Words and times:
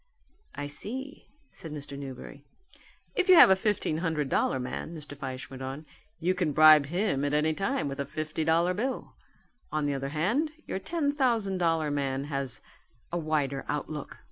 "I 0.55 0.65
see," 0.65 1.27
said 1.51 1.71
Mr. 1.71 1.95
Newberry. 1.95 2.43
"If 3.13 3.29
you 3.29 3.35
have 3.35 3.51
a 3.51 3.55
fifteen 3.55 3.97
hundred 3.99 4.29
dollar 4.29 4.59
man," 4.59 4.95
Mr. 4.97 5.15
Fyshe 5.15 5.51
went 5.51 5.61
on, 5.61 5.85
"you 6.19 6.33
can 6.33 6.53
bribe 6.53 6.87
him 6.87 7.23
at 7.23 7.35
any 7.35 7.53
time 7.53 7.87
with 7.87 7.99
a 7.99 8.05
fifty 8.07 8.43
dollar 8.43 8.73
bill. 8.73 9.13
On 9.71 9.85
the 9.85 9.93
other 9.93 10.09
hand 10.09 10.53
your 10.65 10.79
ten 10.79 11.11
thousand 11.13 11.59
dollar 11.59 11.91
man 11.91 12.23
has 12.33 12.61
a 13.11 13.19
wider 13.19 13.63
outlook. 13.69 14.17